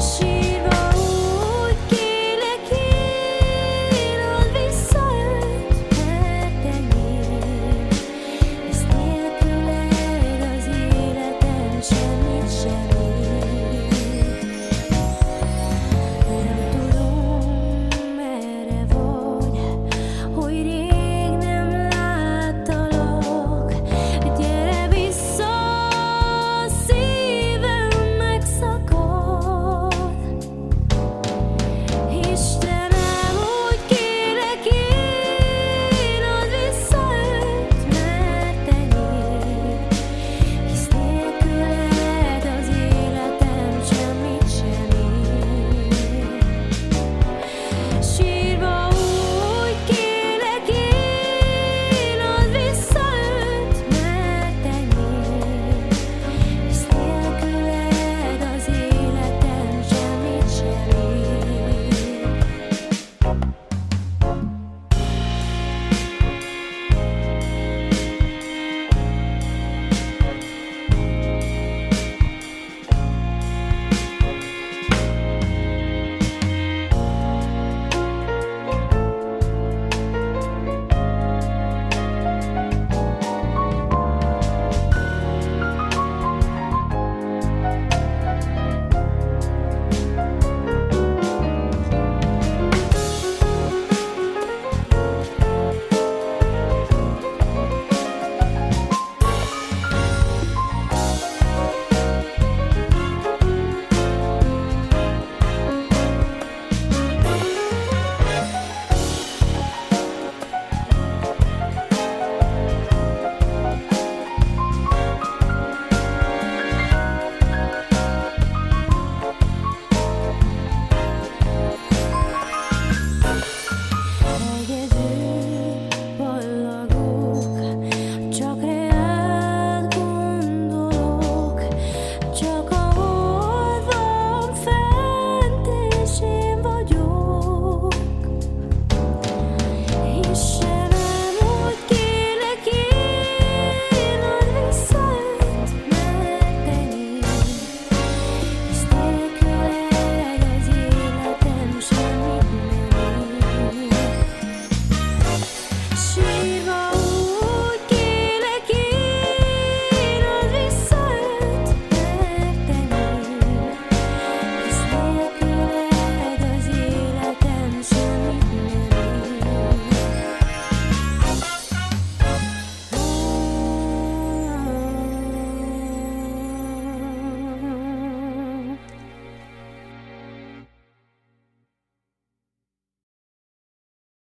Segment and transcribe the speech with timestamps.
[0.00, 0.49] 心。